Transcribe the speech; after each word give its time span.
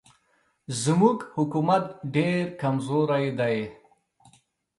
زموږ 0.83 1.17
حکومت 1.35 1.83
ډېر 2.15 2.41
کمزوری 2.61 3.27
دی. 3.39 3.57